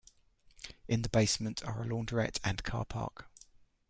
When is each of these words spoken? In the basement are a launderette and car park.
In 0.87 1.03
the 1.03 1.09
basement 1.09 1.63
are 1.63 1.83
a 1.83 1.85
launderette 1.85 2.39
and 2.43 2.63
car 2.63 2.85
park. 2.85 3.29